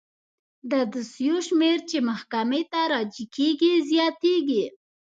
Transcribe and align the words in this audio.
د 0.71 0.73
دوسیو 0.91 1.37
شمیر 1.47 1.77
چې 1.89 1.97
محکمې 2.09 2.61
ته 2.71 2.81
راجع 2.93 3.25
کیږي 3.35 3.73
زیاتیږي. 3.91 4.65